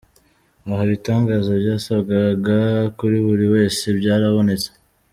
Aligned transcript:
Aha 0.71 0.81
ibitangaza 0.87 1.51
byasabwaga 1.61 2.57
kuri 2.97 3.17
buri 3.25 3.45
wese 3.53 3.83
byarabonetse. 3.99 4.69